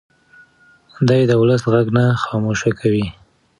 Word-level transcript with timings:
دی 1.07 1.21
د 1.29 1.31
ولس 1.41 1.61
غږ 1.73 1.87
نه 1.97 2.05
خاموشه 2.23 2.71
کوي. 2.79 3.05